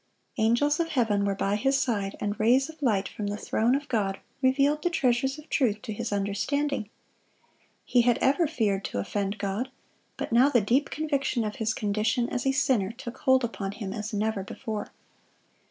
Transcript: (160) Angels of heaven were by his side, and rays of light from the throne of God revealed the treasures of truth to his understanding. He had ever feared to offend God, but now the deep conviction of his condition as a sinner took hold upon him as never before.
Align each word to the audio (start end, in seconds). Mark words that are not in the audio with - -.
(160) 0.33 0.43
Angels 0.49 0.79
of 0.79 0.93
heaven 0.93 1.25
were 1.25 1.35
by 1.35 1.55
his 1.55 1.77
side, 1.77 2.15
and 2.19 2.39
rays 2.39 2.69
of 2.71 2.81
light 2.81 3.07
from 3.07 3.27
the 3.27 3.37
throne 3.37 3.75
of 3.75 3.87
God 3.87 4.19
revealed 4.41 4.81
the 4.81 4.89
treasures 4.89 5.37
of 5.37 5.47
truth 5.47 5.79
to 5.83 5.93
his 5.93 6.11
understanding. 6.11 6.89
He 7.85 8.01
had 8.01 8.17
ever 8.17 8.47
feared 8.47 8.83
to 8.85 8.97
offend 8.97 9.37
God, 9.37 9.69
but 10.17 10.31
now 10.31 10.49
the 10.49 10.59
deep 10.59 10.89
conviction 10.89 11.43
of 11.43 11.57
his 11.57 11.75
condition 11.75 12.27
as 12.31 12.47
a 12.47 12.51
sinner 12.51 12.91
took 12.91 13.19
hold 13.19 13.43
upon 13.43 13.73
him 13.73 13.93
as 13.93 14.11
never 14.11 14.41
before. 14.43 14.87